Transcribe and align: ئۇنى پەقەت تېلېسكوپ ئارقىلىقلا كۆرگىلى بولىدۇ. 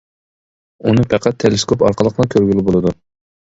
ئۇنى 0.91 1.03
پەقەت 1.11 1.37
تېلېسكوپ 1.43 1.85
ئارقىلىقلا 1.89 2.27
كۆرگىلى 2.37 2.67
بولىدۇ. 2.71 2.97